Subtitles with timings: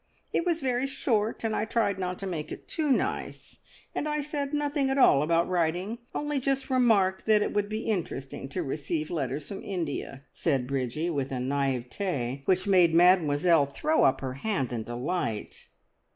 [0.33, 3.59] It was very short, and I tried not to make it too nice,
[3.93, 7.81] and I said nothing at all about writing, only just remarked that it would be
[7.81, 14.03] interesting to receive letters from India," said Bridgie, with a naivete which made Mademoiselle throw
[14.03, 15.67] up her hands in delight.